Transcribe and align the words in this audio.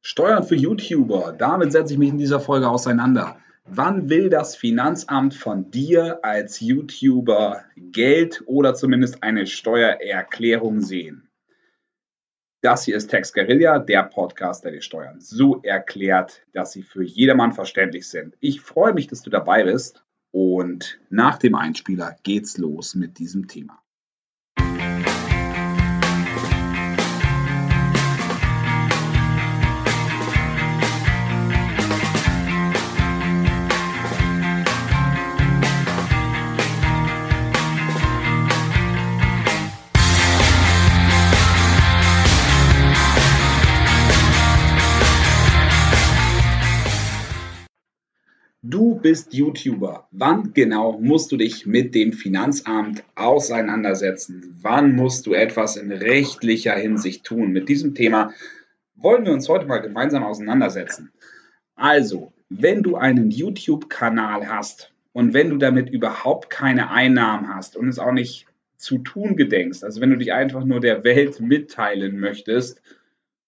Steuern 0.00 0.44
für 0.44 0.54
YouTuber. 0.54 1.34
Damit 1.36 1.72
setze 1.72 1.92
ich 1.92 1.98
mich 1.98 2.10
in 2.10 2.18
dieser 2.18 2.40
Folge 2.40 2.68
auseinander. 2.68 3.38
Wann 3.64 4.08
will 4.08 4.30
das 4.30 4.56
Finanzamt 4.56 5.34
von 5.34 5.70
dir 5.70 6.20
als 6.22 6.60
YouTuber 6.60 7.64
Geld 7.76 8.42
oder 8.46 8.74
zumindest 8.74 9.22
eine 9.22 9.46
Steuererklärung 9.46 10.80
sehen? 10.80 11.28
Das 12.60 12.84
hier 12.84 12.96
ist 12.96 13.08
Tex 13.08 13.32
Guerilla, 13.32 13.78
der 13.78 14.04
Podcast, 14.04 14.64
der 14.64 14.72
die 14.72 14.82
Steuern 14.82 15.20
so 15.20 15.60
erklärt, 15.62 16.42
dass 16.52 16.72
sie 16.72 16.82
für 16.82 17.04
jedermann 17.04 17.52
verständlich 17.52 18.08
sind. 18.08 18.36
Ich 18.40 18.60
freue 18.60 18.94
mich, 18.94 19.06
dass 19.06 19.22
du 19.22 19.30
dabei 19.30 19.64
bist 19.64 20.02
und 20.32 20.98
nach 21.10 21.38
dem 21.38 21.54
Einspieler 21.54 22.16
geht's 22.22 22.58
los 22.58 22.94
mit 22.94 23.18
diesem 23.18 23.48
Thema. 23.48 23.80
Du 48.70 48.96
bist 48.96 49.32
YouTuber. 49.32 50.08
Wann 50.10 50.52
genau 50.52 51.00
musst 51.00 51.32
du 51.32 51.38
dich 51.38 51.64
mit 51.64 51.94
dem 51.94 52.12
Finanzamt 52.12 53.02
auseinandersetzen? 53.14 54.58
Wann 54.60 54.94
musst 54.94 55.26
du 55.26 55.32
etwas 55.32 55.78
in 55.78 55.90
rechtlicher 55.90 56.74
Hinsicht 56.74 57.24
tun? 57.24 57.52
Mit 57.52 57.70
diesem 57.70 57.94
Thema 57.94 58.34
wollen 58.94 59.24
wir 59.24 59.32
uns 59.32 59.48
heute 59.48 59.64
mal 59.64 59.78
gemeinsam 59.78 60.22
auseinandersetzen. 60.22 61.10
Also, 61.76 62.34
wenn 62.50 62.82
du 62.82 62.96
einen 62.96 63.30
YouTube-Kanal 63.30 64.50
hast 64.50 64.92
und 65.14 65.32
wenn 65.32 65.48
du 65.48 65.56
damit 65.56 65.88
überhaupt 65.88 66.50
keine 66.50 66.90
Einnahmen 66.90 67.48
hast 67.48 67.74
und 67.74 67.88
es 67.88 67.98
auch 67.98 68.12
nicht 68.12 68.44
zu 68.76 68.98
tun 68.98 69.36
gedenkst, 69.36 69.82
also 69.82 70.02
wenn 70.02 70.10
du 70.10 70.18
dich 70.18 70.34
einfach 70.34 70.62
nur 70.66 70.80
der 70.80 71.04
Welt 71.04 71.40
mitteilen 71.40 72.20
möchtest 72.20 72.82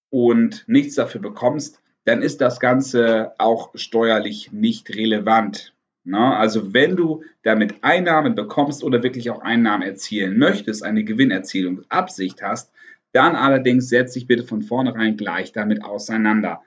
und 0.09 0.63
nichts 0.67 0.95
dafür 0.95 1.21
bekommst, 1.21 1.79
dann 2.03 2.21
ist 2.21 2.41
das 2.41 2.59
Ganze 2.59 3.33
auch 3.37 3.71
steuerlich 3.75 4.51
nicht 4.51 4.95
relevant. 4.95 5.73
Na, 6.03 6.37
also 6.37 6.73
wenn 6.73 6.95
du 6.95 7.23
damit 7.43 7.83
Einnahmen 7.83 8.33
bekommst 8.33 8.83
oder 8.83 9.03
wirklich 9.03 9.29
auch 9.29 9.41
Einnahmen 9.41 9.83
erzielen 9.83 10.37
möchtest, 10.39 10.83
eine 10.83 11.03
Gewinnerzielungsabsicht 11.03 12.41
hast, 12.41 12.71
dann 13.11 13.35
allerdings 13.35 13.89
setz 13.89 14.13
dich 14.13 14.25
bitte 14.25 14.43
von 14.43 14.63
vornherein 14.63 15.17
gleich 15.17 15.51
damit 15.51 15.83
auseinander. 15.83 16.61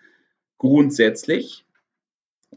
Grundsätzlich 0.59 1.65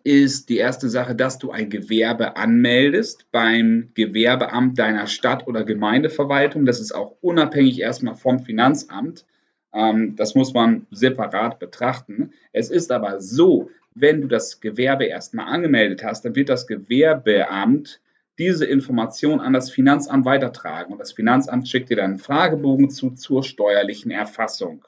ist 0.04 0.50
die 0.50 0.58
erste 0.58 0.90
Sache, 0.90 1.16
dass 1.16 1.40
du 1.40 1.52
ein 1.52 1.70
Gewerbe 1.70 2.38
anmeldest 2.38 3.26
beim 3.32 3.90
Gewerbeamt 3.96 4.78
deiner 4.78 5.08
Stadt- 5.08 5.48
oder 5.48 5.64
Gemeindeverwaltung. 5.64 6.66
Das 6.66 6.80
ist 6.80 6.94
auch 6.94 7.16
unabhängig 7.22 7.80
erstmal 7.82 8.16
vom 8.16 8.40
Finanzamt. 8.40 9.26
Ähm, 9.74 10.16
das 10.16 10.36
muss 10.36 10.54
man 10.54 10.88
separat 10.92 11.60
betrachten. 11.60 12.32
Es 12.54 12.70
ist 12.70 12.92
aber 12.92 13.22
so, 13.22 13.70
wenn 13.94 14.22
du 14.22 14.28
das 14.28 14.60
Gewerbe 14.60 15.06
erstmal 15.06 15.48
angemeldet 15.48 16.04
hast, 16.04 16.24
dann 16.24 16.36
wird 16.36 16.50
das 16.50 16.68
Gewerbeamt 16.68 18.00
diese 18.38 18.66
Information 18.66 19.40
an 19.40 19.54
das 19.54 19.72
Finanzamt 19.72 20.26
weitertragen. 20.26 20.94
Und 20.94 21.00
das 21.00 21.14
Finanzamt 21.14 21.68
schickt 21.68 21.90
dir 21.90 21.98
dann 21.98 22.12
einen 22.12 22.20
Fragebogen 22.20 22.90
zu 22.90 23.12
zur 23.12 23.44
steuerlichen 23.44 24.12
Erfassung. 24.12 24.86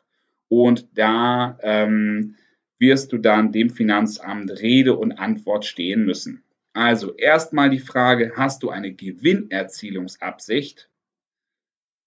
Und 0.50 0.88
da 0.98 1.58
ähm, 1.62 2.36
wirst 2.78 3.12
du 3.12 3.18
dann 3.18 3.52
dem 3.52 3.70
Finanzamt 3.70 4.52
Rede 4.62 4.96
und 4.96 5.14
Antwort 5.14 5.66
stehen 5.66 6.06
müssen. 6.06 6.44
Also 6.74 7.16
erstmal 7.16 7.70
die 7.70 7.80
Frage, 7.80 8.34
hast 8.36 8.64
du 8.64 8.70
eine 8.70 8.94
Gewinnerzielungsabsicht? 8.94 10.90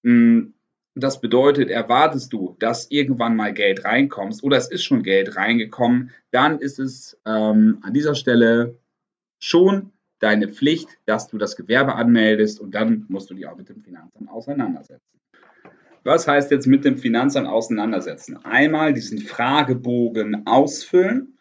Hm, 0.04 0.54
das 0.94 1.20
bedeutet, 1.20 1.70
erwartest 1.70 2.32
du, 2.32 2.56
dass 2.58 2.91
irgendwann 2.91 3.36
mal 3.36 3.53
Geld 3.53 3.84
reinkommt 3.84 4.42
oder 4.42 4.56
es 4.56 4.70
ist 4.70 4.84
schon 4.84 5.03
Geld 5.03 5.36
reingekommen, 5.36 6.10
dann 6.30 6.58
ist 6.58 6.78
es 6.78 7.19
ähm, 7.25 7.78
an 7.82 7.94
dieser 7.94 8.14
Stelle 8.14 8.78
schon 9.38 9.92
deine 10.19 10.48
Pflicht, 10.48 10.88
dass 11.06 11.28
du 11.28 11.38
das 11.38 11.56
Gewerbe 11.56 11.94
anmeldest 11.94 12.60
und 12.60 12.75
dann 12.75 13.06
musst 13.08 13.30
du 13.30 13.34
dich 13.34 13.47
auch 13.47 13.56
mit 13.56 13.69
dem 13.69 13.80
Finanzamt 13.80 14.28
auseinandersetzen. 14.28 15.19
Was 16.04 16.28
heißt 16.28 16.50
jetzt 16.50 16.66
mit 16.66 16.84
dem 16.84 16.98
Finanzamt 16.98 17.48
auseinandersetzen? 17.48 18.44
Einmal 18.44 18.92
diesen 18.92 19.19
Fragebogen 19.19 20.47
ausfüllen 20.47 21.38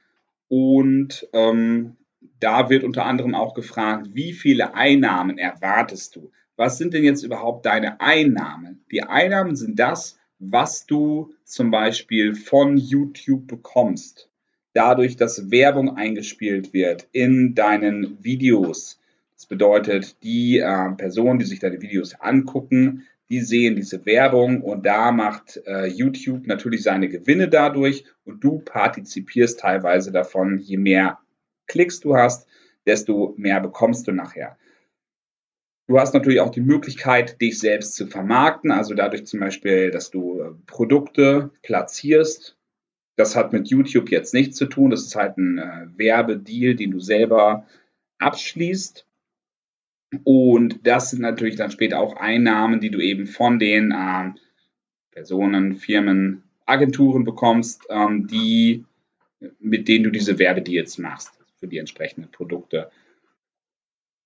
und 0.47 1.28
ähm, 1.33 1.97
da 2.39 2.69
wird 2.69 2.83
unter 2.83 3.06
anderem 3.06 3.35
auch 3.35 3.53
gefragt, 3.53 4.09
wie 4.13 4.33
viele 4.33 4.75
Einnahmen 4.75 5.38
erwartest 5.38 6.16
du? 6.16 6.31
Was 6.62 6.78
sind 6.78 6.94
denn 6.94 7.04
jetzt 7.04 7.24
überhaupt 7.24 7.66
deine 7.66 8.00
Einnahmen? 8.00 8.86
Die 8.92 9.02
Einnahmen 9.02 9.56
sind 9.56 9.80
das, 9.80 10.20
was 10.38 10.86
du 10.86 11.34
zum 11.44 11.72
Beispiel 11.72 12.36
von 12.36 12.78
YouTube 12.78 13.48
bekommst. 13.48 14.30
Dadurch, 14.74 15.16
dass 15.16 15.50
Werbung 15.50 15.98
eingespielt 15.98 16.72
wird 16.72 17.08
in 17.14 17.56
deinen 17.56 18.24
Videos. 18.24 19.00
Das 19.34 19.48
bedeutet, 19.48 20.22
die 20.22 20.60
äh, 20.60 20.92
Personen, 20.92 21.40
die 21.40 21.46
sich 21.46 21.58
deine 21.58 21.82
Videos 21.82 22.14
angucken, 22.20 23.08
die 23.32 23.42
sehen 23.42 23.76
diese 23.76 24.06
Werbung 24.06 24.62
und 24.62 24.86
da 24.86 25.12
macht 25.12 25.60
äh, 25.66 25.88
YouTube 25.88 26.46
natürlich 26.46 26.84
seine 26.84 27.10
Gewinne 27.10 27.50
dadurch 27.50 28.06
und 28.24 28.44
du 28.44 28.60
partizipierst 28.60 29.60
teilweise 29.60 30.12
davon. 30.12 30.60
Je 30.60 30.78
mehr 30.78 31.18
Klicks 31.66 32.02
du 32.02 32.16
hast, 32.16 32.48
desto 32.86 33.34
mehr 33.36 33.60
bekommst 33.62 34.08
du 34.08 34.12
nachher. 34.12 34.58
Du 35.91 36.00
hast 36.00 36.13
natürlich 36.13 36.40
auch 36.40 36.52
die 36.52 36.62
Möglichkeit, 36.62 37.41
dich 37.41 37.59
selbst 37.59 37.96
zu 37.96 38.07
vermarkten, 38.07 38.72
also 38.72 38.94
dadurch 38.94 39.25
zum 39.25 39.41
Beispiel, 39.41 39.91
dass 39.91 40.09
du 40.09 40.40
äh, 40.40 40.52
Produkte 40.66 41.52
platzierst. 41.63 42.57
Das 43.18 43.35
hat 43.35 43.52
mit 43.52 43.68
YouTube 43.68 44.09
jetzt 44.09 44.34
nichts 44.34 44.56
zu 44.56 44.68
tun. 44.68 44.90
Das 44.90 45.01
ist 45.01 45.18
halt 45.18 45.38
ein 45.38 45.57
äh, 45.57 45.88
Werbedeal, 45.97 46.75
den 46.75 46.91
du 46.91 47.01
selber 47.01 47.68
abschließt. 48.19 49.06
Und 50.24 50.88
das 50.88 51.09
sind 51.09 51.19
natürlich 51.19 51.57
dann 51.57 51.72
später 51.72 52.00
auch 52.00 52.16
Einnahmen, 52.16 52.80
die 52.80 52.90
du 52.90 53.01
eben 53.01 53.28
von 53.28 53.59
den 53.59 53.91
äh, 53.91 54.31
Personen, 55.12 55.75
Firmen, 55.75 56.44
Agenturen 56.66 57.25
bekommst, 57.25 57.84
ähm, 57.90 58.28
die, 58.28 58.85
mit 59.59 59.90
denen 59.90 60.06
du 60.06 60.09
diese 60.09 60.40
Werbedeals 60.40 61.00
machst 61.00 61.34
für 61.59 61.68
die 61.68 61.80
entsprechenden 61.80 62.31
Produkte. 62.31 62.90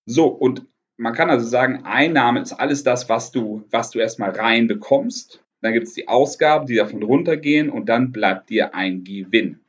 So, 0.05 0.27
und 0.27 0.67
man 0.97 1.13
kann 1.13 1.29
also 1.29 1.45
sagen, 1.45 1.83
Einnahme 1.83 2.41
ist 2.41 2.53
alles 2.53 2.83
das, 2.83 3.09
was 3.09 3.31
du, 3.31 3.65
was 3.71 3.91
du 3.91 3.99
erstmal 3.99 4.31
rein 4.31 4.67
bekommst. 4.67 5.43
Dann 5.61 5.73
gibt 5.73 5.87
es 5.87 5.93
die 5.93 6.07
Ausgaben, 6.07 6.67
die 6.67 6.75
davon 6.75 7.03
runtergehen 7.03 7.69
und 7.69 7.89
dann 7.89 8.11
bleibt 8.11 8.49
dir 8.49 8.75
ein 8.75 9.03
Gewinn. 9.03 9.59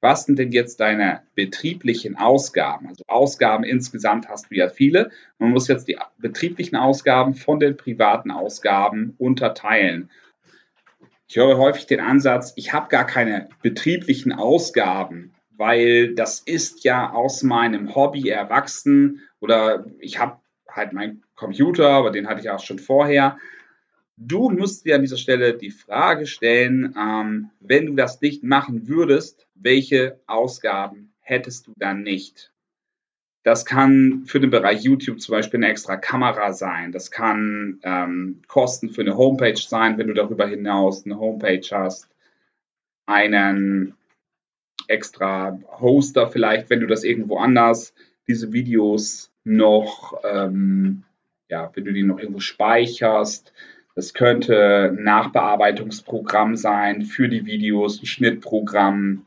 Was 0.00 0.24
sind 0.24 0.38
denn 0.38 0.50
jetzt 0.50 0.80
deine 0.80 1.22
betrieblichen 1.36 2.16
Ausgaben? 2.16 2.88
Also 2.88 3.04
Ausgaben 3.06 3.62
insgesamt 3.62 4.28
hast 4.28 4.50
du 4.50 4.56
ja 4.56 4.68
viele. 4.68 5.10
Man 5.38 5.50
muss 5.50 5.68
jetzt 5.68 5.86
die 5.86 5.96
betrieblichen 6.18 6.76
Ausgaben 6.76 7.34
von 7.34 7.60
den 7.60 7.76
privaten 7.76 8.32
Ausgaben 8.32 9.14
unterteilen. 9.18 10.10
Ich 11.28 11.36
höre 11.36 11.56
häufig 11.56 11.86
den 11.86 12.00
Ansatz, 12.00 12.52
ich 12.56 12.72
habe 12.72 12.88
gar 12.88 13.06
keine 13.06 13.48
betrieblichen 13.62 14.32
Ausgaben, 14.32 15.32
weil 15.56 16.14
das 16.14 16.40
ist 16.40 16.84
ja 16.84 17.12
aus 17.12 17.42
meinem 17.42 17.94
Hobby 17.94 18.28
erwachsen 18.28 19.22
oder 19.40 19.86
ich 20.00 20.18
habe 20.18 20.41
halt 20.74 20.92
mein 20.92 21.22
Computer, 21.34 21.88
aber 21.88 22.10
den 22.10 22.28
hatte 22.28 22.40
ich 22.40 22.50
auch 22.50 22.64
schon 22.64 22.78
vorher. 22.78 23.38
Du 24.16 24.50
musst 24.50 24.84
dir 24.84 24.96
an 24.96 25.00
dieser 25.00 25.16
Stelle 25.16 25.54
die 25.54 25.70
Frage 25.70 26.26
stellen, 26.26 26.94
ähm, 26.98 27.50
wenn 27.60 27.86
du 27.86 27.94
das 27.94 28.20
nicht 28.20 28.42
machen 28.42 28.86
würdest, 28.86 29.46
welche 29.54 30.20
Ausgaben 30.26 31.12
hättest 31.20 31.66
du 31.66 31.72
dann 31.76 32.02
nicht? 32.02 32.52
Das 33.42 33.64
kann 33.64 34.22
für 34.26 34.38
den 34.38 34.50
Bereich 34.50 34.82
YouTube 34.82 35.20
zum 35.20 35.32
Beispiel 35.32 35.58
eine 35.58 35.68
extra 35.68 35.96
Kamera 35.96 36.52
sein. 36.52 36.92
Das 36.92 37.10
kann 37.10 37.80
ähm, 37.82 38.42
Kosten 38.46 38.90
für 38.90 39.00
eine 39.00 39.16
Homepage 39.16 39.56
sein, 39.56 39.98
wenn 39.98 40.06
du 40.06 40.14
darüber 40.14 40.46
hinaus 40.46 41.04
eine 41.04 41.18
Homepage 41.18 41.66
hast. 41.72 42.08
Einen 43.06 43.94
extra 44.86 45.58
Hoster 45.80 46.28
vielleicht, 46.28 46.70
wenn 46.70 46.80
du 46.80 46.86
das 46.86 47.02
irgendwo 47.02 47.38
anders 47.38 47.94
diese 48.28 48.52
Videos 48.52 49.31
noch, 49.44 50.20
ähm, 50.24 51.04
ja, 51.48 51.70
wenn 51.74 51.84
du 51.84 51.92
die 51.92 52.02
noch 52.02 52.18
irgendwo 52.18 52.40
speicherst. 52.40 53.52
Das 53.94 54.14
könnte 54.14 54.90
ein 54.90 55.02
Nachbearbeitungsprogramm 55.02 56.56
sein 56.56 57.02
für 57.02 57.28
die 57.28 57.44
Videos, 57.44 58.00
ein 58.00 58.06
Schnittprogramm. 58.06 59.26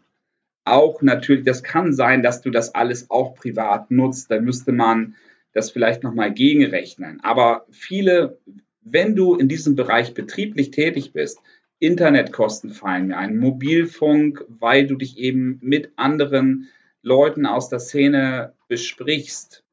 Auch 0.64 1.04
natürlich, 1.04 1.46
das 1.46 1.62
kann 1.62 1.94
sein, 1.94 2.24
dass 2.24 2.42
du 2.42 2.50
das 2.50 2.74
alles 2.74 3.12
auch 3.12 3.36
privat 3.36 3.92
nutzt. 3.92 4.32
Dann 4.32 4.44
müsste 4.44 4.72
man 4.72 5.16
das 5.54 5.70
vielleicht 5.70 6.04
nochmal 6.04 6.34
gegenrechnen. 6.34 7.20
Aber 7.22 7.66
viele, 7.70 8.40
wenn 8.82 9.16
du 9.16 9.36
in 9.36 9.48
diesem 9.48 9.76
Bereich 9.76 10.14
betrieblich 10.14 10.72
tätig 10.72 11.14
bist, 11.14 11.40
Internetkosten 11.80 12.72
fallen 12.72 13.08
mir 13.08 13.18
ein, 13.18 13.38
Mobilfunk, 13.38 14.46
weil 14.48 14.88
du 14.88 14.96
dich 14.96 15.18
eben 15.18 15.60
mit 15.62 15.92
anderen 15.98 16.70
Leuten 17.02 17.46
aus 17.46 17.70
der 17.70 17.80
Szene 17.80 18.54
besprichst. 18.68 19.65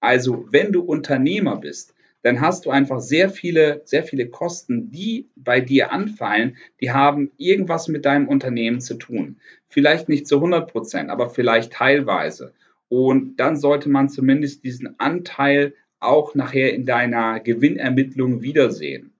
Also 0.00 0.46
wenn 0.50 0.72
du 0.72 0.82
Unternehmer 0.82 1.56
bist, 1.56 1.94
dann 2.22 2.40
hast 2.40 2.66
du 2.66 2.70
einfach 2.70 3.00
sehr 3.00 3.30
viele, 3.30 3.82
sehr 3.84 4.02
viele 4.02 4.28
Kosten, 4.28 4.90
die 4.90 5.28
bei 5.36 5.60
dir 5.60 5.92
anfallen, 5.92 6.56
die 6.80 6.90
haben 6.90 7.30
irgendwas 7.36 7.86
mit 7.86 8.04
deinem 8.04 8.26
Unternehmen 8.26 8.80
zu 8.80 8.94
tun. 8.94 9.36
Vielleicht 9.68 10.08
nicht 10.08 10.26
zu 10.26 10.36
100 10.36 10.70
Prozent, 10.70 11.10
aber 11.10 11.30
vielleicht 11.30 11.72
teilweise. 11.72 12.52
Und 12.88 13.36
dann 13.36 13.56
sollte 13.56 13.88
man 13.88 14.08
zumindest 14.08 14.64
diesen 14.64 14.98
Anteil 14.98 15.74
auch 16.00 16.34
nachher 16.34 16.74
in 16.74 16.84
deiner 16.84 17.40
Gewinnermittlung 17.40 18.42
wiedersehen. 18.42 19.12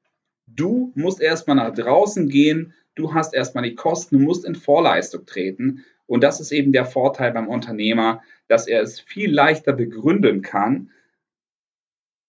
Du 0.46 0.93
musst 0.94 1.20
erstmal 1.20 1.56
nach 1.56 1.75
draußen 1.75 2.28
gehen, 2.28 2.75
du 2.94 3.14
hast 3.14 3.34
erstmal 3.34 3.64
die 3.64 3.75
Kosten, 3.75 4.19
du 4.19 4.25
musst 4.25 4.44
in 4.44 4.55
Vorleistung 4.55 5.26
treten. 5.26 5.84
Und 6.06 6.23
das 6.23 6.40
ist 6.40 6.52
eben 6.52 6.73
der 6.73 6.87
Vorteil 6.87 7.32
beim 7.32 7.49
Unternehmer, 7.49 8.23
dass 8.48 8.66
er 8.66 8.82
es 8.82 9.00
viel 9.00 9.32
leichter 9.32 9.72
begründen 9.72 10.43
kann, 10.43 10.90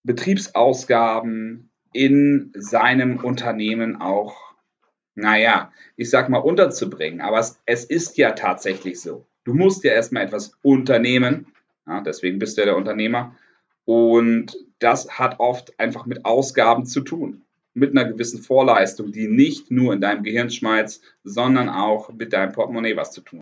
Betriebsausgaben 0.04 1.70
in 1.94 2.52
seinem 2.56 3.18
Unternehmen 3.18 4.02
auch, 4.02 4.54
naja, 5.16 5.72
ich 5.96 6.10
sag 6.10 6.30
mal, 6.30 6.38
unterzubringen. 6.38 7.22
Aber 7.22 7.40
es, 7.40 7.60
es 7.66 7.84
ist 7.84 8.18
ja 8.18 8.32
tatsächlich 8.32 9.02
so. 9.02 9.26
Du 9.44 9.54
musst 9.54 9.84
ja 9.84 9.92
erstmal 9.92 10.24
etwas 10.24 10.54
unternehmen. 10.62 11.48
Ja, 11.86 12.02
deswegen 12.02 12.40
bist 12.40 12.58
du 12.58 12.62
ja 12.62 12.66
der 12.66 12.78
Unternehmer. 12.78 13.36
Und 13.84 14.58
das 14.80 15.18
hat 15.18 15.40
oft 15.40 15.78
einfach 15.80 16.06
mit 16.06 16.26
Ausgaben 16.26 16.86
zu 16.86 17.02
tun. 17.02 17.44
Mit 17.74 17.92
einer 17.92 18.06
gewissen 18.06 18.42
Vorleistung, 18.42 19.12
die 19.12 19.28
nicht 19.28 19.72
nur 19.72 19.94
in 19.94 20.02
deinem 20.02 20.24
Gehirn 20.24 20.50
schmeißt, 20.50 21.04
sondern 21.24 21.70
auch 21.70 22.14
mit 22.14 22.34
deinem 22.34 22.52
Portemonnaie 22.52 22.96
was 22.96 23.12
zu 23.12 23.22
tun. 23.22 23.42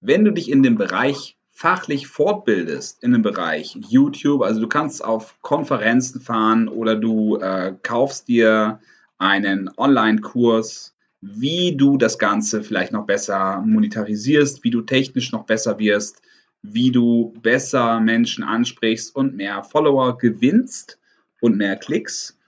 Wenn 0.00 0.24
du 0.24 0.32
dich 0.32 0.50
in 0.50 0.62
dem 0.62 0.76
Bereich 0.76 1.37
fachlich 1.58 2.06
fortbildest 2.06 3.02
in 3.02 3.10
dem 3.10 3.22
Bereich 3.22 3.76
YouTube, 3.88 4.42
also 4.42 4.60
du 4.60 4.68
kannst 4.68 5.04
auf 5.04 5.42
Konferenzen 5.42 6.20
fahren 6.20 6.68
oder 6.68 6.94
du 6.94 7.38
äh, 7.38 7.74
kaufst 7.82 8.28
dir 8.28 8.78
einen 9.18 9.68
Online-Kurs, 9.76 10.94
wie 11.20 11.76
du 11.76 11.96
das 11.96 12.20
Ganze 12.20 12.62
vielleicht 12.62 12.92
noch 12.92 13.06
besser 13.06 13.60
monetarisierst, 13.66 14.62
wie 14.62 14.70
du 14.70 14.82
technisch 14.82 15.32
noch 15.32 15.46
besser 15.46 15.80
wirst, 15.80 16.22
wie 16.62 16.92
du 16.92 17.34
besser 17.42 17.98
Menschen 17.98 18.44
ansprichst 18.44 19.16
und 19.16 19.34
mehr 19.34 19.64
Follower 19.64 20.16
gewinnst 20.16 21.00
und 21.40 21.56
mehr 21.56 21.74
Klicks. 21.74 22.38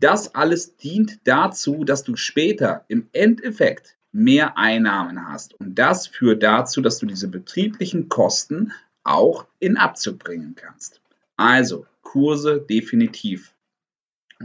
Das 0.00 0.34
alles 0.34 0.76
dient 0.76 1.20
dazu, 1.24 1.82
dass 1.82 2.04
du 2.04 2.14
später 2.14 2.84
im 2.88 3.08
Endeffekt 3.12 3.95
mehr 4.16 4.56
Einnahmen 4.56 5.28
hast. 5.28 5.54
Und 5.60 5.78
das 5.78 6.06
führt 6.06 6.42
dazu, 6.42 6.80
dass 6.80 6.98
du 6.98 7.06
diese 7.06 7.28
betrieblichen 7.28 8.08
Kosten 8.08 8.72
auch 9.04 9.46
in 9.58 9.76
Abzug 9.76 10.18
bringen 10.18 10.54
kannst. 10.56 11.00
Also 11.36 11.86
Kurse 12.02 12.60
definitiv. 12.60 13.52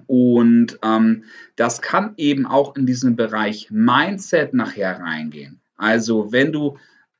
Und 0.07 0.77
ähm, 0.83 1.23
das 1.55 1.81
kann 1.81 2.13
eben 2.17 2.45
auch 2.45 2.75
in 2.75 2.85
diesen 2.85 3.15
Bereich 3.15 3.71
Mindset 3.71 4.53
nachher 4.53 4.99
reingehen. 4.99 5.61
Also 5.77 6.31
wenn 6.31 6.51
du 6.51 6.77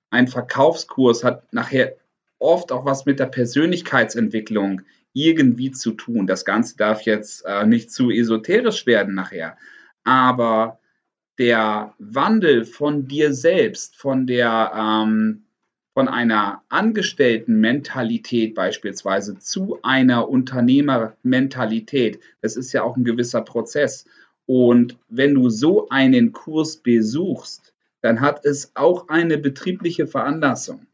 ein 0.10 0.28
Verkaufskurs 0.28 1.24
hat 1.24 1.54
nachher 1.54 1.96
oft 2.38 2.72
auch 2.72 2.86
was 2.86 3.06
mit 3.06 3.20
der 3.20 3.28
Persönlichkeitsentwicklung 3.28 4.82
irgendwie 5.14 5.72
zu 5.72 5.92
tun. 5.92 6.28
Das 6.28 6.44
Ganze 6.44 6.76
darf 6.76 7.04
jetzt 7.04 7.46
äh, 7.46 7.66
nicht 7.66 7.92
zu 7.92 8.10
esoterisch 8.10 8.86
werden 8.86 9.16
nachher, 9.16 9.58
aber 10.04 10.81
der 11.42 11.96
Wandel 11.98 12.66
von 12.66 13.08
dir 13.08 13.34
selbst, 13.34 13.96
von 13.96 14.28
der 14.28 14.74
ähm, 14.76 15.42
von 15.96 16.08
einer 16.08 16.62
Angestelltenmentalität 16.70 18.54
beispielsweise 18.54 19.40
zu 19.40 19.80
einer 19.82 20.30
Unternehmermentalität, 20.30 22.20
das 22.42 22.56
ist 22.56 22.74
ja 22.74 22.84
auch 22.84 22.96
ein 22.96 23.06
gewisser 23.06 23.42
Prozess. 23.42 24.06
Und 24.46 25.00
wenn 25.10 25.34
du 25.34 25.50
so 25.50 25.90
einen 25.90 26.32
Kurs 26.32 26.78
besuchst, 26.78 27.74
dann 28.02 28.22
hat 28.22 28.46
es 28.46 28.76
auch 28.76 29.10
eine 29.10 29.40
betriebliche 29.40 30.06
Veranlassung. 30.06 30.86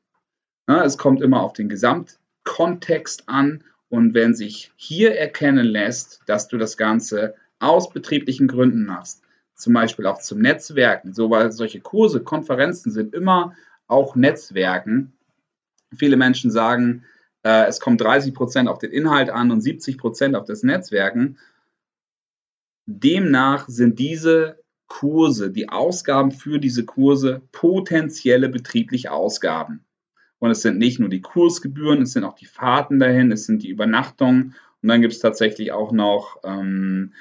Ja, 0.69 0.85
es 0.85 0.97
kommt 0.97 1.21
immer 1.21 1.41
auf 1.41 1.51
den 1.51 1.67
Gesamtkontext 1.67 3.23
an 3.27 3.65
und 3.89 4.13
wenn 4.13 4.33
sich 4.33 4.71
hier 4.77 5.17
erkennen 5.17 5.67
lässt, 5.67 6.21
dass 6.25 6.47
du 6.47 6.57
das 6.57 6.77
Ganze 6.77 7.35
aus 7.59 7.89
betrieblichen 7.89 8.47
Gründen 8.47 8.85
machst, 8.85 9.23
zum 9.57 9.73
Beispiel 9.73 10.05
auch 10.05 10.19
zum 10.19 10.39
Netzwerken. 10.39 11.13
So, 11.13 11.29
weil 11.29 11.51
solche 11.51 11.81
Kurse, 11.81 12.21
Konferenzen 12.21 12.91
sind 12.91 13.13
immer 13.13 13.53
auch 13.87 14.15
Netzwerken. 14.15 15.13
Viele 15.95 16.15
Menschen 16.15 16.51
sagen, 16.51 17.03
äh, 17.43 17.65
es 17.65 17.79
kommt 17.79 17.99
30 18.01 18.33
Prozent 18.33 18.69
auf 18.69 18.77
den 18.77 18.91
Inhalt 18.91 19.29
an 19.29 19.51
und 19.51 19.61
70 19.61 19.97
Prozent 19.97 20.35
auf 20.35 20.45
das 20.45 20.63
Netzwerken. 20.63 21.37
Demnach 22.85 23.67
sind 23.67 23.99
diese 23.99 24.59
Kurse, 24.87 25.51
die 25.51 25.69
Ausgaben 25.69 26.31
für 26.31 26.59
diese 26.59 26.85
Kurse 26.85 27.41
potenzielle 27.51 28.49
betriebliche 28.49 29.11
Ausgaben. 29.11 29.83
Und 30.39 30.51
es 30.51 30.61
sind 30.61 30.77
nicht 30.77 30.99
nur 30.99 31.09
die 31.09 31.21
Kursgebühren, 31.21 32.03
es 32.03 32.13
sind 32.13 32.23
auch 32.23 32.35
die 32.35 32.45
Fahrten 32.45 32.99
dahin, 32.99 33.31
es 33.31 33.45
sind 33.45 33.63
die 33.63 33.69
Übernachtungen 33.69 34.55
und 34.81 34.89
dann 34.89 35.01
gibt 35.01 35.13
es 35.13 35.19
tatsächlich 35.19 35.71
auch 35.71 35.91
noch 35.91 36.39
ähm, 36.43 37.13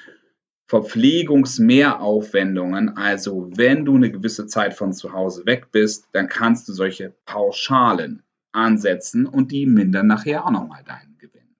Verpflegungsmehraufwendungen, 0.67 2.95
also 2.97 3.49
wenn 3.55 3.85
du 3.85 3.95
eine 3.95 4.11
gewisse 4.11 4.47
Zeit 4.47 4.73
von 4.73 4.91
zu 4.91 5.13
Hause 5.13 5.45
weg 5.45 5.71
bist, 5.71 6.09
dann 6.11 6.27
kannst 6.27 6.67
du 6.67 6.73
solche 6.73 7.13
Pauschalen 7.25 8.21
ansetzen 8.51 9.25
und 9.25 9.53
die 9.53 9.65
mindern 9.65 10.07
nachher 10.07 10.45
auch 10.45 10.51
nochmal 10.51 10.83
deinen 10.83 11.17
Gewinn. 11.17 11.55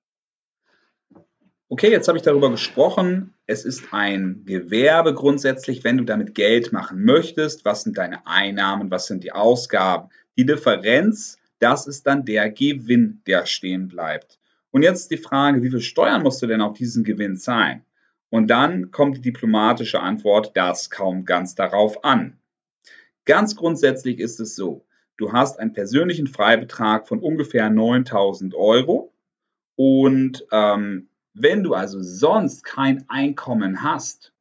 Okay, 1.69 1.89
jetzt 1.89 2.09
habe 2.09 2.17
ich 2.17 2.23
darüber 2.23 2.51
gesprochen. 2.51 3.33
Es 3.45 3.63
ist 3.63 3.93
ein 3.93 4.43
Gewerbe 4.45 5.13
grundsätzlich, 5.13 5.85
wenn 5.85 5.97
du 5.97 6.03
damit 6.03 6.35
Geld 6.35 6.73
machen 6.73 7.05
möchtest. 7.05 7.63
Was 7.63 7.83
sind 7.83 7.97
deine 7.97 8.27
Einnahmen? 8.27 8.91
Was 8.91 9.07
sind 9.07 9.23
die 9.23 9.31
Ausgaben? 9.31 10.09
Die 10.37 10.45
Differenz, 10.45 11.37
das 11.59 11.87
ist 11.87 12.07
dann 12.07 12.25
der 12.25 12.49
Gewinn, 12.49 13.21
der 13.25 13.45
stehen 13.45 13.87
bleibt. 13.87 14.37
Und 14.71 14.83
jetzt 14.83 15.11
die 15.11 15.17
Frage, 15.17 15.63
wie 15.63 15.69
viel 15.69 15.79
Steuern 15.79 16.23
musst 16.23 16.41
du 16.41 16.47
denn 16.47 16.59
auf 16.61 16.77
diesen 16.77 17.05
Gewinn 17.05 17.37
zahlen? 17.37 17.85
Und 18.29 18.47
dann 18.47 18.91
kommt 18.91 19.17
die 19.17 19.21
diplomatische 19.21 20.01
Antwort, 20.01 20.51
das 20.55 20.89
kaum 20.89 21.25
ganz 21.25 21.53
darauf 21.55 22.03
an. 22.03 22.39
Ganz 23.25 23.55
grundsätzlich 23.55 24.19
ist 24.19 24.39
es 24.39 24.55
so, 24.55 24.85
du 25.17 25.33
hast 25.33 25.59
einen 25.59 25.73
persönlichen 25.73 26.27
Freibetrag 26.27 27.07
von 27.07 27.19
ungefähr 27.19 27.69
9000 27.69 28.55
Euro 28.55 29.13
und 29.75 30.45
ähm, 30.51 31.09
wenn 31.33 31.63
du 31.63 31.73
also 31.73 32.01
sonst 32.01 32.63
kein 32.63 33.03
Einkommen 33.09 33.83
hast 33.83 34.33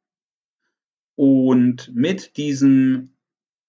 und 1.15 1.93
mit 1.93 2.37
diesem 2.37 3.13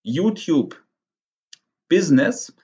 YouTube-Business 0.03 2.55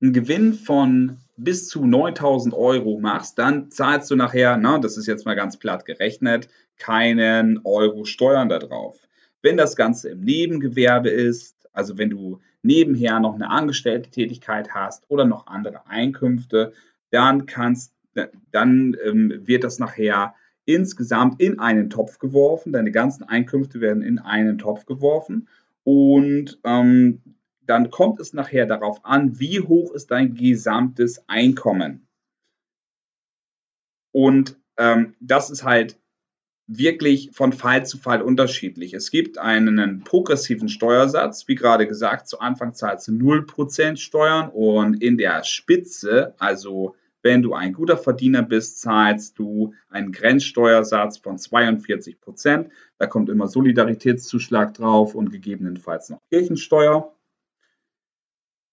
einen 0.00 0.12
Gewinn 0.12 0.54
von 0.54 1.18
bis 1.36 1.68
zu 1.68 1.84
9000 1.84 2.54
Euro 2.54 2.98
machst, 3.00 3.38
dann 3.38 3.70
zahlst 3.70 4.10
du 4.10 4.16
nachher, 4.16 4.56
na, 4.56 4.78
das 4.78 4.96
ist 4.96 5.06
jetzt 5.06 5.26
mal 5.26 5.34
ganz 5.34 5.58
platt 5.58 5.84
gerechnet, 5.84 6.48
keinen 6.78 7.60
Euro 7.64 8.04
Steuern 8.04 8.48
darauf. 8.48 9.06
Wenn 9.42 9.56
das 9.56 9.76
Ganze 9.76 10.10
im 10.10 10.20
Nebengewerbe 10.20 11.10
ist, 11.10 11.68
also 11.72 11.98
wenn 11.98 12.10
du 12.10 12.40
nebenher 12.62 13.20
noch 13.20 13.34
eine 13.34 13.50
angestellte 13.50 14.10
Tätigkeit 14.10 14.74
hast 14.74 15.04
oder 15.08 15.24
noch 15.24 15.46
andere 15.46 15.86
Einkünfte, 15.86 16.72
dann 17.10 17.46
kannst, 17.46 17.94
dann 18.50 18.96
ähm, 19.04 19.40
wird 19.44 19.64
das 19.64 19.78
nachher 19.78 20.34
insgesamt 20.64 21.40
in 21.40 21.58
einen 21.58 21.90
Topf 21.90 22.18
geworfen. 22.18 22.72
Deine 22.72 22.90
ganzen 22.90 23.24
Einkünfte 23.24 23.80
werden 23.80 24.02
in 24.02 24.18
einen 24.18 24.58
Topf 24.58 24.86
geworfen 24.86 25.48
und 25.84 26.58
ähm, 26.64 27.20
dann 27.66 27.90
kommt 27.90 28.20
es 28.20 28.32
nachher 28.32 28.66
darauf 28.66 29.04
an, 29.04 29.38
wie 29.38 29.60
hoch 29.60 29.92
ist 29.92 30.10
dein 30.10 30.34
gesamtes 30.34 31.28
Einkommen. 31.28 32.06
Und 34.12 34.58
ähm, 34.76 35.14
das 35.20 35.50
ist 35.50 35.64
halt 35.64 35.98
wirklich 36.66 37.30
von 37.32 37.52
Fall 37.52 37.84
zu 37.84 37.98
Fall 37.98 38.22
unterschiedlich. 38.22 38.94
Es 38.94 39.10
gibt 39.10 39.38
einen 39.38 40.02
progressiven 40.02 40.68
Steuersatz, 40.68 41.46
wie 41.46 41.54
gerade 41.54 41.86
gesagt, 41.86 42.28
zu 42.28 42.40
Anfang 42.40 42.74
zahlst 42.74 43.08
du 43.08 43.12
0% 43.12 43.96
Steuern 43.96 44.48
und 44.48 45.02
in 45.02 45.18
der 45.18 45.44
Spitze, 45.44 46.34
also 46.38 46.94
wenn 47.22 47.42
du 47.42 47.54
ein 47.54 47.72
guter 47.72 47.96
Verdiener 47.96 48.42
bist, 48.42 48.80
zahlst 48.80 49.38
du 49.38 49.72
einen 49.88 50.12
Grenzsteuersatz 50.12 51.18
von 51.18 51.38
42% 51.38 52.70
Da 52.98 53.06
kommt 53.06 53.30
immer 53.30 53.48
Solidaritätszuschlag 53.48 54.74
drauf 54.74 55.14
und 55.14 55.30
gegebenenfalls 55.30 56.10
noch 56.10 56.20
Kirchensteuer. 56.30 57.14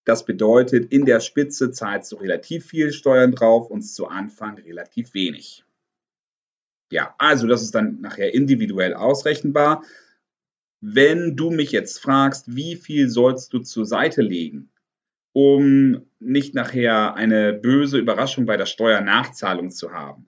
Das 0.03 0.25
bedeutet, 0.25 0.91
in 0.91 1.05
der 1.05 1.19
Spitze 1.19 1.71
zahlst 1.71 2.12
du 2.12 2.17
relativ 2.17 2.65
viel 2.65 2.91
Steuern 2.91 3.31
drauf 3.31 3.69
und 3.69 3.83
zu 3.83 4.07
Anfang 4.07 4.57
relativ 4.57 5.13
wenig. 5.13 5.63
Ja, 6.91 7.15
also 7.17 7.48
das 7.48 7.63
ist 7.63 7.74
dann 7.74 8.01
nachher 8.01 8.33
individuell 8.33 8.93
ausrechenbar. 8.93 9.83
Wenn 10.81 11.36
du 11.36 11.50
mich 11.50 11.71
jetzt 11.71 12.00
fragst, 12.00 12.55
wie 12.55 12.75
viel 12.75 13.07
sollst 13.07 13.53
du 13.53 13.60
zur 13.60 13.86
Seite 13.86 14.21
legen, 14.21 14.69
um 15.31 16.01
nicht 16.19 16.53
nachher 16.53 17.15
eine 17.15 17.53
böse 17.53 17.98
Überraschung 17.98 18.45
bei 18.45 18.57
der 18.57 18.65
Steuernachzahlung 18.65 19.71
zu 19.71 19.93
haben. 19.93 20.27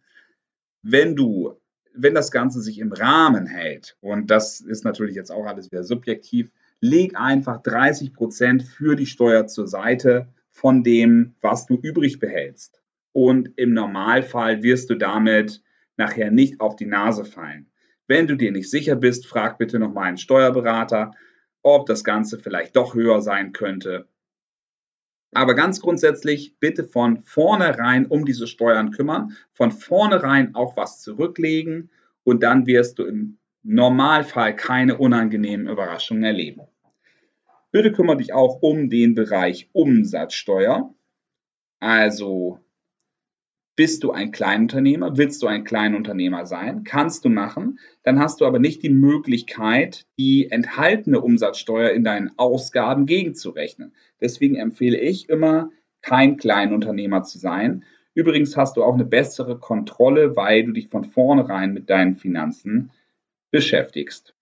Wenn 0.82 1.16
du, 1.16 1.60
wenn 1.94 2.16
das 2.16 2.32
Ganze 2.32 2.62
sich 2.62 2.80
im 2.80 2.94
Rahmen 2.94 3.46
hält, 3.46 3.98
und 4.00 4.32
das 4.32 4.62
ist 4.62 4.86
natürlich 4.86 5.16
jetzt 5.16 5.32
auch 5.32 5.46
alles 5.46 5.72
wieder 5.72 5.84
subjektiv, 5.84 6.50
leg 6.80 7.18
einfach 7.18 7.62
30 7.62 8.14
Prozent 8.14 8.64
für 8.64 8.96
die 8.96 9.06
Steuer 9.06 9.48
zur 9.48 9.68
Seite 9.68 10.28
von 10.50 10.84
dem, 10.84 11.36
was 11.42 11.66
du 11.66 11.76
übrig 11.76 12.20
behältst. 12.20 12.82
Und 13.12 13.52
im 13.58 13.74
Normalfall 13.74 14.64
wirst 14.64 14.90
du 14.90 14.96
damit 14.96 15.63
nachher 15.98 16.32
nicht 16.32 16.60
auf 16.60 16.76
die 16.76 16.86
Nase 16.86 17.26
fallen. 17.26 17.72
Wenn 18.08 18.28
du 18.28 18.36
dir 18.36 18.52
nicht 18.52 18.70
sicher 18.70 18.96
bist, 18.96 19.28
frag 19.28 19.58
bitte 19.58 19.80
nochmal 19.80 20.06
einen 20.06 20.18
Steuerberater, 20.18 21.12
ob 21.62 21.86
das 21.86 22.04
Ganze 22.04 22.40
vielleicht 22.40 22.76
doch 22.76 22.94
höher 22.94 23.22
sein 23.22 23.54
könnte 23.54 24.08
aber 25.34 25.56
ganz 25.56 25.82
grundsätzlich 25.82 26.58
bitte 26.60 26.84
von 26.84 27.24
vornherein 27.24 28.06
um 28.06 28.26
diese 28.26 28.48
Steuern 28.48 28.92
kümmern, 28.92 29.36
von 29.52 29.72
vornherein 29.72 30.56
auch 30.56 30.78
was 30.78 31.02
zurücklegen 31.02 31.90
und 32.24 32.44
dann 32.44 32.66
wirst 32.66 33.00
du 33.00 33.06
im 33.06 33.38
Normalfall 33.64 34.56
keine 34.56 34.98
unangenehmen 34.98 35.68
Überraschungen 35.68 36.24
erleben. 36.24 36.62
Bitte 37.72 37.92
kümmere 37.92 38.18
dich 38.18 38.34
auch 38.34 38.62
um 38.62 38.90
den 38.90 39.16
Bereich 39.16 39.70
Umsatzsteuer. 39.74 40.94
Also 41.80 42.60
bist 43.76 44.04
du 44.04 44.12
ein 44.12 44.32
Kleinunternehmer? 44.32 45.18
Willst 45.18 45.42
du 45.42 45.48
ein 45.48 45.64
Kleinunternehmer 45.64 46.46
sein? 46.46 46.84
Kannst 46.84 47.26
du 47.26 47.30
machen. 47.30 47.80
Dann 48.04 48.20
hast 48.20 48.42
du 48.42 48.46
aber 48.46 48.60
nicht 48.60 48.84
die 48.84 48.90
Möglichkeit, 48.90 50.06
die 50.18 50.52
enthaltene 50.52 51.22
Umsatzsteuer 51.22 51.90
in 51.90 52.04
deinen 52.04 52.38
Ausgaben 52.38 53.06
gegenzurechnen. 53.06 53.94
Deswegen 54.22 54.56
empfehle 54.56 55.00
ich 55.00 55.30
immer, 55.30 55.72
kein 56.02 56.38
Kleinunternehmer 56.38 57.24
zu 57.24 57.40
sein. 57.40 57.84
Übrigens 58.14 58.56
hast 58.58 58.78
du 58.78 58.84
auch 58.84 58.94
eine 58.94 59.06
bessere 59.06 59.58
Kontrolle, 59.58 60.36
weil 60.36 60.66
du 60.66 60.74
dich 60.74 60.90
von 60.90 61.06
vornherein 61.06 61.74
mit 61.74 61.90
deinen 61.90 62.16
Finanzen 62.16 62.92
beschäftigst. 63.50 64.36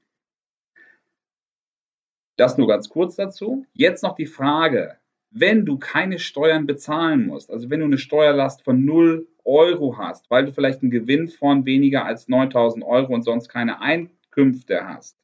Das 2.35 2.57
nur 2.57 2.67
ganz 2.67 2.89
kurz 2.89 3.15
dazu. 3.15 3.65
Jetzt 3.73 4.03
noch 4.03 4.15
die 4.15 4.25
Frage, 4.25 4.97
wenn 5.31 5.65
du 5.65 5.77
keine 5.77 6.19
Steuern 6.19 6.67
bezahlen 6.67 7.27
musst, 7.27 7.49
also 7.49 7.69
wenn 7.69 7.79
du 7.79 7.85
eine 7.85 7.97
Steuerlast 7.97 8.63
von 8.63 8.83
0 8.83 9.27
Euro 9.45 9.97
hast, 9.97 10.29
weil 10.29 10.45
du 10.45 10.51
vielleicht 10.51 10.81
einen 10.81 10.91
Gewinn 10.91 11.29
von 11.29 11.65
weniger 11.65 12.05
als 12.05 12.27
9000 12.27 12.83
Euro 12.83 13.13
und 13.13 13.23
sonst 13.23 13.47
keine 13.47 13.81
Einkünfte 13.81 14.87
hast, 14.87 15.17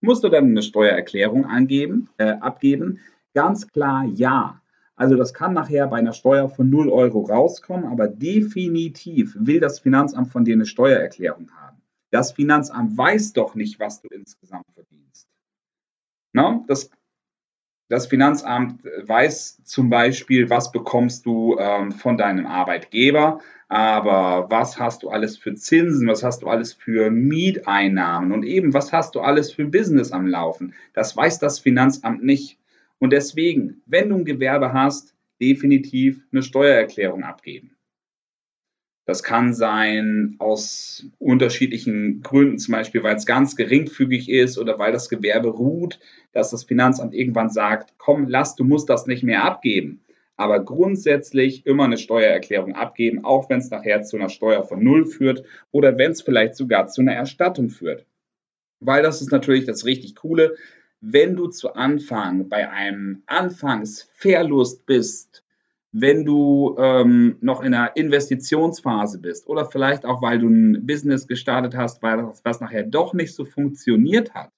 musst 0.00 0.24
du 0.24 0.28
dann 0.30 0.46
eine 0.46 0.62
Steuererklärung 0.62 1.44
angeben, 1.44 2.08
äh, 2.16 2.32
abgeben? 2.40 3.00
Ganz 3.34 3.68
klar 3.68 4.04
ja. 4.04 4.60
Also 4.96 5.16
das 5.16 5.34
kann 5.34 5.54
nachher 5.54 5.86
bei 5.88 5.98
einer 5.98 6.14
Steuer 6.14 6.48
von 6.48 6.68
0 6.68 6.88
Euro 6.88 7.20
rauskommen, 7.20 7.86
aber 7.86 8.08
definitiv 8.08 9.36
will 9.38 9.60
das 9.60 9.78
Finanzamt 9.78 10.28
von 10.28 10.44
dir 10.44 10.54
eine 10.54 10.66
Steuererklärung 10.66 11.50
haben. 11.52 11.80
Das 12.10 12.32
Finanzamt 12.32 12.96
weiß 12.96 13.34
doch 13.34 13.54
nicht, 13.54 13.78
was 13.78 14.00
du 14.00 14.08
insgesamt 14.08 14.66
verdienst. 14.74 15.28
No? 16.32 16.64
Das 16.66 16.90
das 17.90 18.06
Finanzamt 18.06 18.84
weiß 19.02 19.64
zum 19.64 19.90
Beispiel, 19.90 20.48
was 20.48 20.70
bekommst 20.70 21.26
du 21.26 21.56
ähm, 21.58 21.90
von 21.90 22.16
deinem 22.16 22.46
Arbeitgeber, 22.46 23.40
aber 23.68 24.48
was 24.48 24.78
hast 24.78 25.02
du 25.02 25.10
alles 25.10 25.36
für 25.36 25.54
Zinsen, 25.56 26.06
was 26.06 26.22
hast 26.22 26.42
du 26.42 26.46
alles 26.46 26.72
für 26.72 27.10
Mieteinnahmen 27.10 28.30
und 28.30 28.44
eben, 28.44 28.72
was 28.74 28.92
hast 28.92 29.16
du 29.16 29.20
alles 29.20 29.52
für 29.52 29.64
Business 29.64 30.12
am 30.12 30.28
Laufen. 30.28 30.74
Das 30.94 31.16
weiß 31.16 31.40
das 31.40 31.58
Finanzamt 31.58 32.22
nicht. 32.22 32.58
Und 33.00 33.12
deswegen, 33.12 33.82
wenn 33.86 34.08
du 34.08 34.18
ein 34.18 34.24
Gewerbe 34.24 34.72
hast, 34.72 35.16
definitiv 35.40 36.20
eine 36.30 36.44
Steuererklärung 36.44 37.24
abgeben. 37.24 37.76
Das 39.10 39.24
kann 39.24 39.54
sein 39.54 40.36
aus 40.38 41.04
unterschiedlichen 41.18 42.22
Gründen, 42.22 42.58
zum 42.58 42.70
Beispiel, 42.70 43.02
weil 43.02 43.16
es 43.16 43.26
ganz 43.26 43.56
geringfügig 43.56 44.28
ist 44.28 44.56
oder 44.56 44.78
weil 44.78 44.92
das 44.92 45.08
Gewerbe 45.08 45.48
ruht, 45.48 45.98
dass 46.32 46.50
das 46.50 46.62
Finanzamt 46.62 47.12
irgendwann 47.12 47.50
sagt, 47.50 47.94
komm, 47.98 48.28
lass, 48.28 48.54
du 48.54 48.62
musst 48.62 48.88
das 48.88 49.08
nicht 49.08 49.24
mehr 49.24 49.42
abgeben. 49.42 50.04
Aber 50.36 50.64
grundsätzlich 50.64 51.66
immer 51.66 51.86
eine 51.86 51.98
Steuererklärung 51.98 52.76
abgeben, 52.76 53.24
auch 53.24 53.50
wenn 53.50 53.58
es 53.58 53.68
nachher 53.70 54.04
zu 54.04 54.16
einer 54.16 54.28
Steuer 54.28 54.62
von 54.62 54.80
Null 54.80 55.06
führt 55.06 55.42
oder 55.72 55.98
wenn 55.98 56.12
es 56.12 56.22
vielleicht 56.22 56.54
sogar 56.54 56.86
zu 56.86 57.00
einer 57.00 57.14
Erstattung 57.14 57.68
führt. 57.68 58.06
Weil 58.78 59.02
das 59.02 59.22
ist 59.22 59.32
natürlich 59.32 59.64
das 59.64 59.86
richtig 59.86 60.14
Coole. 60.14 60.54
Wenn 61.00 61.34
du 61.34 61.48
zu 61.48 61.74
Anfang 61.74 62.48
bei 62.48 62.70
einem 62.70 63.24
Anfangsverlust 63.26 64.86
bist, 64.86 65.42
wenn 65.92 66.24
du 66.24 66.76
ähm, 66.78 67.36
noch 67.40 67.62
in 67.62 67.74
einer 67.74 67.96
Investitionsphase 67.96 69.18
bist 69.18 69.48
oder 69.48 69.64
vielleicht 69.64 70.04
auch, 70.04 70.22
weil 70.22 70.38
du 70.38 70.48
ein 70.48 70.86
Business 70.86 71.26
gestartet 71.26 71.76
hast, 71.76 72.02
weil 72.02 72.18
das, 72.18 72.44
was 72.44 72.60
nachher 72.60 72.84
doch 72.84 73.12
nicht 73.12 73.34
so 73.34 73.44
funktioniert 73.44 74.34
hat. 74.34 74.50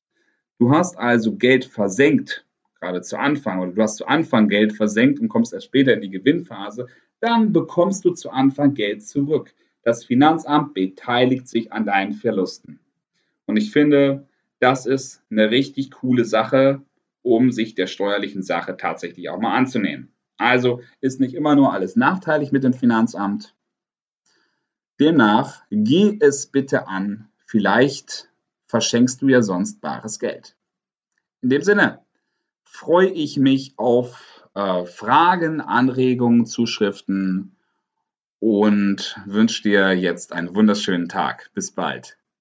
Du 0.58 0.70
hast 0.70 0.98
also 0.98 1.34
Geld 1.34 1.64
versenkt, 1.64 2.44
gerade 2.80 3.00
zu 3.00 3.18
Anfang, 3.18 3.60
oder 3.60 3.72
du 3.72 3.82
hast 3.82 3.96
zu 3.96 4.06
Anfang 4.06 4.48
Geld 4.48 4.74
versenkt 4.74 5.20
und 5.20 5.28
kommst 5.28 5.54
erst 5.54 5.66
später 5.66 5.94
in 5.94 6.02
die 6.02 6.10
Gewinnphase, 6.10 6.86
dann 7.20 7.52
bekommst 7.52 8.04
du 8.04 8.10
zu 8.10 8.30
Anfang 8.30 8.74
Geld 8.74 9.02
zurück. 9.02 9.54
Das 9.84 10.04
Finanzamt 10.04 10.74
beteiligt 10.74 11.48
sich 11.48 11.72
an 11.72 11.86
deinen 11.86 12.12
Verlusten. 12.12 12.78
Und 13.46 13.56
ich 13.56 13.72
finde, 13.72 14.26
das 14.60 14.86
ist 14.86 15.22
eine 15.30 15.50
richtig 15.50 15.90
coole 15.90 16.24
Sache, 16.24 16.82
um 17.22 17.50
sich 17.50 17.74
der 17.74 17.86
steuerlichen 17.86 18.42
Sache 18.42 18.76
tatsächlich 18.76 19.28
auch 19.30 19.40
mal 19.40 19.56
anzunehmen. 19.56 20.11
Also 20.42 20.82
ist 21.00 21.20
nicht 21.20 21.34
immer 21.34 21.54
nur 21.54 21.72
alles 21.72 21.96
nachteilig 21.96 22.52
mit 22.52 22.64
dem 22.64 22.74
Finanzamt. 22.74 23.54
Demnach 25.00 25.62
geh 25.70 26.18
es 26.20 26.46
bitte 26.46 26.88
an. 26.88 27.28
Vielleicht 27.46 28.28
verschenkst 28.66 29.22
du 29.22 29.28
ja 29.28 29.42
sonst 29.42 29.80
bares 29.80 30.18
Geld. 30.18 30.56
In 31.40 31.50
dem 31.50 31.62
Sinne 31.62 32.00
freue 32.64 33.10
ich 33.10 33.36
mich 33.36 33.74
auf 33.76 34.48
äh, 34.54 34.84
Fragen, 34.84 35.60
Anregungen, 35.60 36.46
Zuschriften 36.46 37.56
und 38.38 39.20
wünsche 39.26 39.62
dir 39.62 39.92
jetzt 39.92 40.32
einen 40.32 40.54
wunderschönen 40.54 41.08
Tag. 41.08 41.50
Bis 41.54 41.72
bald. 41.72 42.16